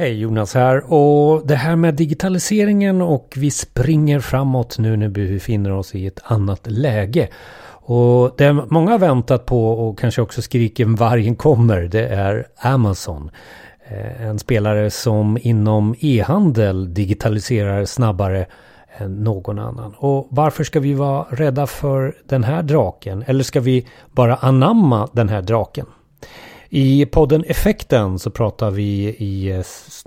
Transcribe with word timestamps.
Hej 0.00 0.20
Jonas 0.20 0.54
här 0.54 0.92
och 0.92 1.46
det 1.46 1.54
här 1.54 1.76
med 1.76 1.94
digitaliseringen 1.94 3.02
och 3.02 3.34
vi 3.36 3.50
springer 3.50 4.20
framåt 4.20 4.78
nu 4.78 4.96
när 4.96 5.08
vi 5.08 5.32
befinner 5.32 5.72
oss 5.72 5.94
i 5.94 6.06
ett 6.06 6.20
annat 6.24 6.66
läge. 6.66 7.28
Och 7.70 8.34
det 8.36 8.52
många 8.52 8.90
har 8.90 8.98
väntat 8.98 9.46
på 9.46 9.72
och 9.72 9.98
kanske 9.98 10.22
också 10.22 10.42
skriker 10.42 10.84
vargen 10.84 11.36
kommer 11.36 11.82
det 11.82 12.06
är 12.06 12.46
Amazon. 12.58 13.30
Eh, 13.88 14.22
en 14.22 14.38
spelare 14.38 14.90
som 14.90 15.38
inom 15.40 15.94
e-handel 16.00 16.94
digitaliserar 16.94 17.84
snabbare 17.84 18.46
än 18.98 19.24
någon 19.24 19.58
annan. 19.58 19.94
Och 19.98 20.28
varför 20.30 20.64
ska 20.64 20.80
vi 20.80 20.94
vara 20.94 21.26
rädda 21.30 21.66
för 21.66 22.14
den 22.28 22.44
här 22.44 22.62
draken? 22.62 23.24
Eller 23.26 23.44
ska 23.44 23.60
vi 23.60 23.86
bara 24.12 24.34
anamma 24.36 25.08
den 25.12 25.28
här 25.28 25.42
draken? 25.42 25.86
I 26.70 27.06
podden 27.06 27.44
Effekten 27.44 28.18
så 28.18 28.30
pratar 28.30 28.70
vi 28.70 29.16
i 29.18 29.50
eh, 29.50 29.64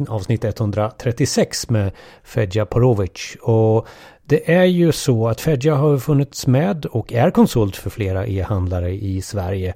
avsnitt 0.07 0.43
136 0.43 1.69
med 1.69 1.91
Fedja 2.23 2.65
Porovic. 2.65 3.37
Och 3.41 3.87
det 4.23 4.53
är 4.53 4.63
ju 4.63 4.91
så 4.91 5.27
att 5.27 5.41
Fedja 5.41 5.75
har 5.75 5.97
funnits 5.97 6.47
med 6.47 6.85
och 6.85 7.13
är 7.13 7.31
konsult 7.31 7.75
för 7.75 7.89
flera 7.89 8.27
e-handlare 8.27 8.91
i 8.91 9.21
Sverige. 9.21 9.73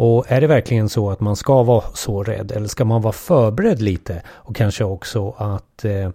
Och 0.00 0.24
är 0.28 0.40
det 0.40 0.46
verkligen 0.46 0.88
så 0.88 1.10
att 1.10 1.20
man 1.20 1.36
ska 1.36 1.62
vara 1.62 1.84
så 1.94 2.22
rädd 2.22 2.52
eller 2.52 2.66
ska 2.66 2.84
man 2.84 3.02
vara 3.02 3.12
förberedd 3.12 3.82
lite 3.82 4.22
och 4.28 4.56
kanske 4.56 4.84
också 4.84 5.34
att 5.38 5.84
eh, 5.84 6.10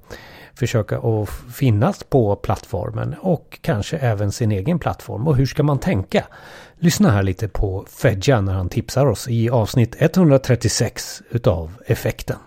försöka 0.54 0.98
att 0.98 1.30
finnas 1.54 2.04
på 2.04 2.36
plattformen 2.36 3.16
och 3.22 3.60
kanske 3.62 3.98
även 3.98 4.32
sin 4.32 4.52
egen 4.52 4.80
plattform. 4.80 5.28
Och 5.28 5.36
hur 5.36 5.46
ska 5.46 5.64
man 5.64 5.80
tänka? 5.80 6.26
Lyssna 6.80 7.12
här 7.12 7.24
lite 7.24 7.48
på 7.48 7.86
Fedja 7.90 8.42
när 8.42 8.54
han 8.54 8.70
tipsar 8.70 9.06
oss 9.06 9.28
i 9.30 9.50
avsnitt 9.50 9.96
136 10.00 11.22
utav 11.30 11.72
Effekten. 11.86 12.38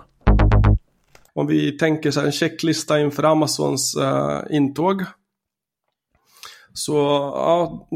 Om 1.34 1.46
vi 1.46 1.78
tänker 1.78 2.10
så 2.10 2.20
här 2.20 2.26
en 2.26 2.32
checklista 2.32 3.00
inför 3.00 3.22
Amazons 3.22 3.96
eh, 3.96 4.56
intåg. 4.56 5.02
Så 6.76 6.94
ja, 7.34 7.88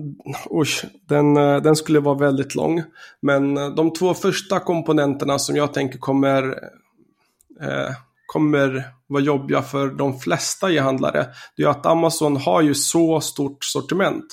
usch, 0.60 0.84
den, 1.08 1.36
eh, 1.36 1.56
den 1.56 1.76
skulle 1.76 2.00
vara 2.00 2.14
väldigt 2.14 2.54
lång. 2.54 2.82
Men 3.22 3.56
eh, 3.56 3.68
de 3.68 3.92
två 3.92 4.14
första 4.14 4.60
komponenterna 4.60 5.38
som 5.38 5.56
jag 5.56 5.74
tänker 5.74 5.98
kommer, 5.98 6.42
eh, 7.60 7.90
kommer 8.26 8.84
vara 9.06 9.22
jobbiga 9.22 9.62
för 9.62 9.88
de 9.88 10.18
flesta 10.18 10.72
e-handlare. 10.72 11.26
Det 11.56 11.62
är 11.62 11.68
att 11.68 11.86
Amazon 11.86 12.36
har 12.36 12.62
ju 12.62 12.74
så 12.74 13.20
stort 13.20 13.64
sortiment. 13.64 14.24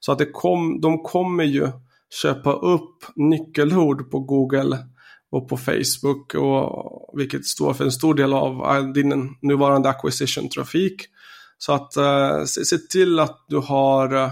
Så 0.00 0.12
att 0.12 0.18
det 0.18 0.32
kom, 0.32 0.80
de 0.80 1.02
kommer 1.02 1.44
ju 1.44 1.68
köpa 2.22 2.52
upp 2.52 3.04
nyckelord 3.16 4.10
på 4.10 4.20
Google 4.20 4.78
och 5.30 5.48
på 5.48 5.56
Facebook, 5.56 6.34
och, 6.34 7.18
vilket 7.18 7.46
står 7.46 7.74
för 7.74 7.84
en 7.84 7.92
stor 7.92 8.14
del 8.14 8.32
av 8.32 8.92
din 8.92 9.36
nuvarande 9.42 9.88
acquisition-trafik. 9.88 11.02
Så 11.58 11.72
att 11.72 11.96
eh, 11.96 12.44
se, 12.44 12.64
se, 12.64 12.78
till 12.78 13.20
att 13.20 13.44
du 13.48 13.58
har 13.58 14.14
eh, 14.14 14.30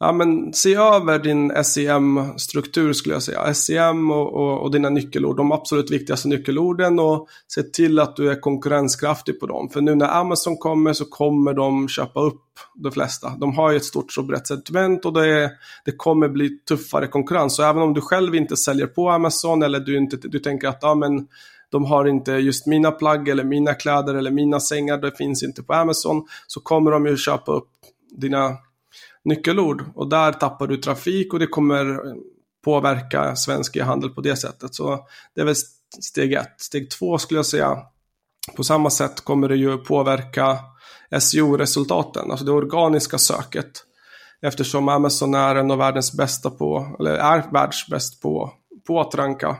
ja, 0.00 0.12
men 0.12 0.52
se 0.52 0.74
över 0.74 1.18
din 1.18 1.64
SEM-struktur 1.64 2.92
skulle 2.92 3.14
jag 3.14 3.22
säga. 3.22 3.54
SEM 3.54 4.10
och, 4.10 4.34
och, 4.34 4.62
och, 4.62 4.70
dina 4.70 4.90
nyckelord, 4.90 5.36
de 5.36 5.52
absolut 5.52 5.90
viktigaste 5.90 6.28
nyckelorden 6.28 6.98
och 6.98 7.28
se 7.48 7.62
till 7.62 7.98
att 7.98 8.16
du 8.16 8.30
är 8.30 8.40
konkurrenskraftig 8.40 9.40
på 9.40 9.46
dem. 9.46 9.68
För 9.68 9.80
nu 9.80 9.94
när 9.94 10.20
Amazon 10.20 10.56
kommer 10.56 10.92
så 10.92 11.04
kommer 11.04 11.54
de 11.54 11.88
köpa 11.88 12.20
upp 12.20 12.42
de 12.74 12.92
flesta. 12.92 13.32
De 13.40 13.56
har 13.56 13.70
ju 13.70 13.76
ett 13.76 13.84
stort 13.84 14.18
och 14.18 14.24
brett 14.24 14.46
sentiment 14.46 15.04
och 15.04 15.12
det, 15.12 15.50
det 15.84 15.92
kommer 15.92 16.28
bli 16.28 16.58
tuffare 16.68 17.06
konkurrens. 17.06 17.56
Så 17.56 17.62
även 17.62 17.82
om 17.82 17.94
du 17.94 18.00
själv 18.00 18.34
inte 18.34 18.56
säljer 18.56 18.86
på 18.86 19.10
Amazon 19.10 19.62
eller 19.62 19.80
du, 19.80 19.96
inte, 19.96 20.16
du 20.16 20.38
tänker 20.38 20.68
att 20.68 20.78
ja, 20.82 20.94
men 20.94 21.26
de 21.70 21.84
har 21.84 22.04
inte 22.04 22.32
just 22.32 22.66
mina 22.66 22.90
plagg 22.90 23.28
eller 23.28 23.44
mina 23.44 23.74
kläder 23.74 24.14
eller 24.14 24.30
mina 24.30 24.60
sängar, 24.60 24.98
det 24.98 25.16
finns 25.16 25.42
inte 25.42 25.62
på 25.62 25.74
Amazon, 25.74 26.26
så 26.46 26.60
kommer 26.60 26.90
de 26.90 27.06
ju 27.06 27.16
köpa 27.16 27.52
upp 27.52 27.68
dina 28.10 28.56
nyckelord 29.24 29.84
och 29.94 30.08
där 30.08 30.32
tappar 30.32 30.66
du 30.66 30.76
trafik 30.76 31.32
och 31.32 31.38
det 31.38 31.46
kommer 31.46 32.00
påverka 32.64 33.36
svensk 33.36 33.76
e-handel 33.76 34.10
på 34.10 34.20
det 34.20 34.36
sättet. 34.36 34.74
Så 34.74 35.06
det 35.34 35.40
är 35.40 35.44
väl 35.44 35.54
steg 36.00 36.32
ett. 36.32 36.54
Steg 36.60 36.90
två 36.90 37.18
skulle 37.18 37.38
jag 37.38 37.46
säga, 37.46 37.78
på 38.56 38.64
samma 38.64 38.90
sätt 38.90 39.20
kommer 39.20 39.48
det 39.48 39.56
ju 39.56 39.78
påverka 39.78 40.58
SEO-resultaten, 41.20 42.30
alltså 42.30 42.46
det 42.46 42.52
organiska 42.52 43.18
söket. 43.18 43.82
Eftersom 44.42 44.88
Amazon 44.88 45.34
är 45.34 45.56
en 45.56 45.70
av 45.70 45.78
världens 45.78 46.12
bästa 46.12 46.50
på, 46.50 46.96
eller 46.98 47.14
är 47.14 47.52
världsbäst 47.52 48.22
på, 48.22 48.52
på 48.86 49.00
att 49.00 49.14
ranka 49.14 49.56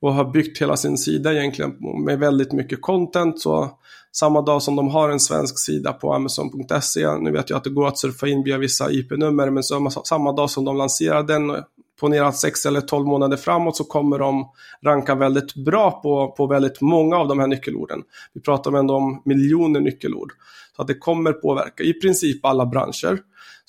och 0.00 0.14
har 0.14 0.24
byggt 0.24 0.62
hela 0.62 0.76
sin 0.76 0.98
sida 0.98 1.34
egentligen 1.34 1.76
med 2.04 2.18
väldigt 2.18 2.52
mycket 2.52 2.82
content. 2.82 3.40
Så 3.40 3.70
samma 4.12 4.42
dag 4.42 4.62
som 4.62 4.76
de 4.76 4.88
har 4.88 5.10
en 5.10 5.20
svensk 5.20 5.58
sida 5.58 5.92
på 5.92 6.14
Amazon.se, 6.14 7.18
nu 7.18 7.32
vet 7.32 7.50
jag 7.50 7.56
att 7.56 7.64
det 7.64 7.70
går 7.70 7.86
att 7.86 7.98
surfa 7.98 8.28
in 8.28 8.42
via 8.44 8.58
vissa 8.58 8.90
IP-nummer, 8.90 9.50
men 9.50 9.62
så, 9.62 9.90
samma 9.90 10.32
dag 10.32 10.50
som 10.50 10.64
de 10.64 10.76
lanserar 10.76 11.22
den, 11.22 11.50
eh, 11.50 11.56
ponera 12.00 12.32
6 12.32 12.66
eller 12.66 12.80
12 12.80 13.06
månader 13.06 13.36
framåt 13.36 13.76
så 13.76 13.84
kommer 13.84 14.18
de 14.18 14.48
ranka 14.84 15.14
väldigt 15.14 15.54
bra 15.54 15.90
på, 15.90 16.34
på 16.36 16.46
väldigt 16.46 16.80
många 16.80 17.16
av 17.16 17.28
de 17.28 17.38
här 17.38 17.46
nyckelorden. 17.46 18.02
Vi 18.32 18.40
pratar 18.40 18.72
ändå 18.72 18.94
om 18.94 19.22
miljoner 19.24 19.80
nyckelord. 19.80 20.32
Så 20.76 20.82
att 20.82 20.88
det 20.88 20.94
kommer 20.94 21.32
påverka 21.32 21.82
i 21.82 21.92
princip 21.92 22.44
alla 22.44 22.66
branscher. 22.66 23.18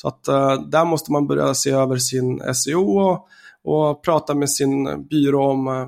Så 0.02 0.08
att 0.08 0.30
uh, 0.30 0.70
där 0.70 0.86
måste 0.86 1.12
man 1.12 1.28
börja 1.28 1.54
se 1.54 1.72
över 1.72 1.98
sin 1.98 2.54
SEO 2.54 3.18
och, 3.68 4.04
prata 4.04 4.36
med 4.36 4.50
sin 4.50 5.08
byrå 5.10 5.52
om 5.52 5.68
eh, 5.68 5.88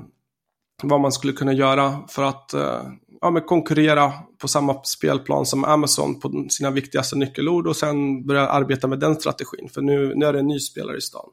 vad 0.82 1.00
man 1.00 1.12
skulle 1.12 1.32
kunna 1.32 1.52
göra 1.52 1.98
för 2.08 2.22
att 2.22 2.54
eh, 2.54 2.82
ja, 3.20 3.30
men 3.30 3.42
konkurrera 3.42 4.12
på 4.38 4.48
samma 4.48 4.82
spelplan 4.84 5.46
som 5.46 5.64
Amazon 5.64 6.20
på 6.20 6.46
sina 6.50 6.70
viktigaste 6.70 7.16
nyckelord 7.16 7.66
och 7.66 7.76
sen 7.76 8.26
börja 8.26 8.48
arbeta 8.48 8.88
med 8.88 8.98
den 8.98 9.14
strategin. 9.14 9.68
För 9.74 9.82
nu, 9.82 10.14
nu 10.14 10.26
är 10.26 10.32
det 10.32 10.38
en 10.38 10.46
ny 10.46 10.58
spelare 10.58 10.96
i 10.96 11.00
stan. 11.00 11.28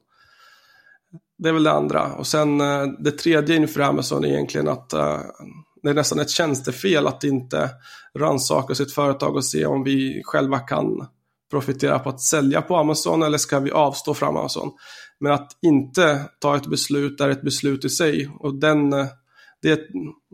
Det 1.37 1.49
är 1.49 1.53
väl 1.53 1.63
det 1.63 1.71
andra. 1.71 2.13
Och 2.13 2.27
sen 2.27 2.61
eh, 2.61 2.83
det 2.99 3.11
tredje 3.11 3.55
inför 3.55 3.81
Amazon 3.81 4.25
är 4.25 4.29
egentligen 4.29 4.67
att 4.67 4.89
det 5.81 5.89
är 5.89 5.93
nästan 5.93 6.19
ett 6.19 6.29
tjänstefel 6.29 7.07
att 7.07 7.23
inte 7.23 7.69
rannsaka 8.19 8.75
sitt 8.75 8.93
företag 8.93 9.35
och 9.35 9.45
se 9.45 9.65
om 9.65 9.83
vi 9.83 10.21
själva 10.25 10.59
kan 10.59 11.07
profitera 11.51 11.99
på 11.99 12.09
att 12.09 12.21
sälja 12.21 12.61
på 12.61 12.75
Amazon 12.75 13.23
eller 13.23 13.37
ska 13.37 13.59
vi 13.59 13.71
avstå 13.71 14.13
från 14.13 14.37
Amazon. 14.37 14.71
Men 15.19 15.31
att 15.31 15.51
inte 15.61 16.21
ta 16.39 16.55
ett 16.55 16.67
beslut 16.67 17.21
är 17.21 17.29
ett 17.29 17.41
beslut 17.41 17.85
i 17.85 17.89
sig 17.89 18.29
och 18.39 18.55
den 18.55 18.93
eh, 18.93 19.05
det 19.61 19.69
är 19.69 19.73
ett, 19.73 19.87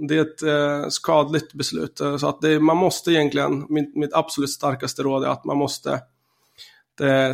det 0.08 0.18
är 0.18 0.22
ett 0.22 0.44
eh, 0.44 0.90
skadligt 0.90 1.54
beslut. 1.54 2.02
Eh, 2.02 2.18
så 2.18 2.28
att 2.28 2.42
det, 2.42 2.60
man 2.60 2.78
måste 2.78 3.12
egentligen, 3.12 3.66
mitt, 3.70 3.96
mitt 3.96 4.14
absolut 4.14 4.50
starkaste 4.50 5.04
råd 5.04 5.24
är 5.24 5.28
att 5.28 5.46
man 5.46 5.58
måste 5.58 6.02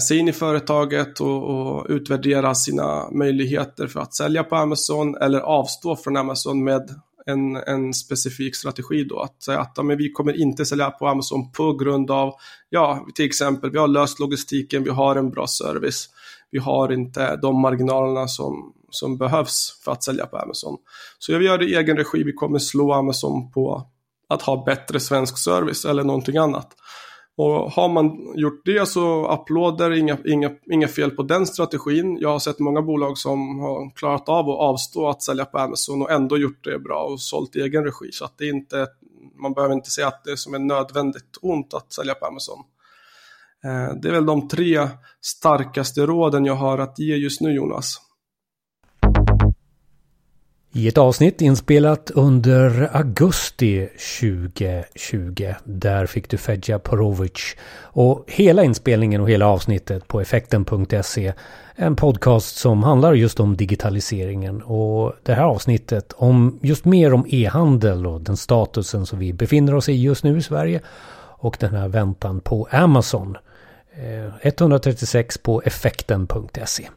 se 0.01 0.15
in 0.15 0.27
i 0.27 0.33
företaget 0.33 1.19
och, 1.19 1.43
och, 1.43 1.85
utvärdera 1.89 2.55
sina 2.55 3.11
möjligheter 3.11 3.87
för 3.87 3.99
att 3.99 4.15
sälja 4.15 4.43
på 4.43 4.55
Amazon 4.55 5.17
eller 5.17 5.39
avstå 5.39 5.95
från 5.95 6.17
Amazon 6.17 6.63
med 6.63 6.89
en, 7.29 7.55
en 7.55 7.93
specifik 7.93 8.55
strategi 8.55 9.03
då. 9.03 9.19
Att 9.19 9.43
säga 9.43 9.59
att 9.59 9.73
ja, 9.75 9.83
men 9.83 9.97
vi 9.97 10.11
kommer 10.11 10.41
inte 10.41 10.65
sälja 10.65 10.91
på 10.91 11.07
Amazon 11.07 11.51
på 11.51 11.73
grund 11.73 12.11
av, 12.11 12.33
ja, 12.69 13.07
till 13.15 13.25
exempel, 13.25 13.71
vi 13.71 13.77
har 13.77 13.87
löst 13.87 14.19
logistiken, 14.19 14.83
vi 14.83 14.89
har 14.89 15.15
en 15.15 15.29
bra 15.29 15.47
service, 15.47 16.09
vi 16.51 16.59
har 16.59 16.91
inte 16.91 17.35
de 17.35 17.61
marginalerna 17.61 18.27
som, 18.27 18.73
som 18.89 19.17
behövs 19.17 19.81
för 19.83 19.91
att 19.91 20.03
sälja 20.03 20.25
på 20.25 20.37
Amazon. 20.37 20.77
Så 21.19 21.31
jag 21.31 21.43
gör 21.43 21.57
det 21.57 21.65
i 21.65 21.75
egen 21.75 21.97
regi, 21.97 22.23
vi 22.23 22.33
kommer 22.33 22.59
slå 22.59 22.93
Amazon 22.93 23.51
på 23.51 23.87
att 24.29 24.41
ha 24.41 24.63
bättre 24.65 24.99
svensk 24.99 25.37
service 25.37 25.85
eller 25.85 26.03
någonting 26.03 26.37
annat. 26.37 26.75
Och 27.41 27.71
har 27.71 27.89
man 27.89 28.33
gjort 28.35 28.61
det 28.65 28.87
så 28.87 29.27
applåder, 29.27 29.91
inga, 29.91 30.17
inga, 30.25 30.51
inga 30.71 30.87
fel 30.87 31.11
på 31.11 31.23
den 31.23 31.45
strategin. 31.45 32.17
Jag 32.17 32.29
har 32.29 32.39
sett 32.39 32.59
många 32.59 32.81
bolag 32.81 33.17
som 33.17 33.59
har 33.59 33.95
klarat 33.95 34.29
av 34.29 34.49
att 34.49 34.59
avstå 34.59 35.09
att 35.09 35.23
sälja 35.23 35.45
på 35.45 35.57
Amazon 35.57 36.01
och 36.01 36.11
ändå 36.11 36.37
gjort 36.37 36.63
det 36.63 36.79
bra 36.79 37.03
och 37.03 37.21
sålt 37.21 37.55
i 37.55 37.61
egen 37.61 37.83
regi. 37.83 38.11
Så 38.11 38.25
att 38.25 38.37
det 38.37 38.43
är 38.45 38.49
inte, 38.49 38.87
man 39.41 39.53
behöver 39.53 39.75
inte 39.75 39.89
säga 39.89 40.07
att 40.07 40.23
det 40.23 40.31
är 40.31 40.35
som 40.35 40.53
är 40.53 40.59
nödvändigt 40.59 41.37
ont 41.41 41.73
att 41.73 41.93
sälja 41.93 42.13
på 42.13 42.25
Amazon. 42.25 42.59
Eh, 43.63 43.95
det 44.01 44.07
är 44.07 44.11
väl 44.11 44.25
de 44.25 44.47
tre 44.47 44.87
starkaste 45.21 46.05
råden 46.05 46.45
jag 46.45 46.55
har 46.55 46.77
att 46.77 46.99
ge 46.99 47.15
just 47.15 47.41
nu 47.41 47.53
Jonas. 47.53 48.01
I 50.71 50.87
ett 50.87 50.97
avsnitt 50.97 51.41
inspelat 51.41 52.11
under 52.11 52.89
augusti 52.93 53.89
2020. 54.19 55.53
Där 55.63 56.05
fick 56.05 56.29
du 56.29 56.37
Fedja 56.37 56.79
Porovic. 56.79 57.55
Och 57.81 58.23
hela 58.27 58.63
inspelningen 58.63 59.21
och 59.21 59.29
hela 59.29 59.47
avsnittet 59.47 60.07
på 60.07 60.21
effekten.se. 60.21 61.33
En 61.75 61.95
podcast 61.95 62.55
som 62.55 62.83
handlar 62.83 63.13
just 63.13 63.39
om 63.39 63.57
digitaliseringen. 63.57 64.61
Och 64.61 65.13
det 65.23 65.33
här 65.33 65.43
avsnittet 65.43 66.13
om 66.17 66.59
just 66.61 66.85
mer 66.85 67.13
om 67.13 67.25
e-handel 67.29 68.07
och 68.07 68.21
den 68.21 68.37
statusen 68.37 69.05
som 69.05 69.19
vi 69.19 69.33
befinner 69.33 69.75
oss 69.75 69.89
i 69.89 69.93
just 69.93 70.23
nu 70.23 70.37
i 70.37 70.41
Sverige. 70.41 70.81
Och 71.41 71.57
den 71.59 71.75
här 71.75 71.87
väntan 71.87 72.39
på 72.39 72.67
Amazon. 72.71 73.37
Eh, 73.93 74.33
136 74.41 75.37
på 75.37 75.61
effekten.se. 75.65 76.87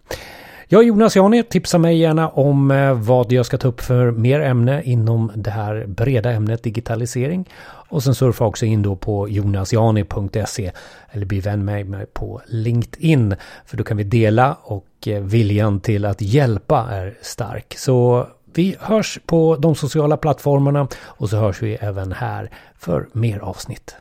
Jag 0.73 0.83
är 0.83 0.87
Jonas 0.87 1.17
Jani, 1.17 1.43
tipsa 1.43 1.79
mig 1.79 1.99
gärna 1.99 2.29
om 2.29 2.71
eh, 2.71 2.93
vad 2.93 3.33
jag 3.33 3.47
ska 3.47 3.59
ta 3.59 3.69
upp 3.69 3.81
för 3.81 4.11
mer 4.11 4.41
ämne 4.41 4.83
inom 4.83 5.33
det 5.35 5.51
här 5.51 5.85
breda 5.87 6.31
ämnet 6.31 6.63
digitalisering. 6.63 7.49
Och 7.65 8.03
sen 8.03 8.15
surfa 8.15 8.45
också 8.45 8.67
in 8.67 8.83
då 8.83 8.97
på 8.97 9.29
jonasjani.se 9.29 10.73
eller 11.11 11.27
bli 11.27 11.41
vän 11.41 11.65
med 11.65 11.89
mig 11.89 12.07
på 12.07 12.41
LinkedIn. 12.47 13.35
För 13.67 13.77
då 13.77 13.85
kan 13.85 13.97
vi 13.97 14.05
dela 14.05 14.57
och 14.63 15.09
eh, 15.09 15.23
viljan 15.23 15.81
till 15.81 16.05
att 16.05 16.21
hjälpa 16.21 16.89
är 16.91 17.19
stark. 17.23 17.75
Så 17.79 18.27
vi 18.55 18.77
hörs 18.81 19.19
på 19.27 19.57
de 19.57 19.75
sociala 19.75 20.17
plattformarna 20.17 20.89
och 21.03 21.31
så 21.31 21.37
hörs 21.37 21.63
vi 21.63 21.75
även 21.75 22.13
här 22.13 22.51
för 22.79 23.09
mer 23.13 23.39
avsnitt. 23.39 23.97